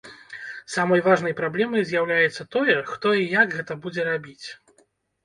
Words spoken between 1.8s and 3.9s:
з'яўляецца тое, хто і як гэта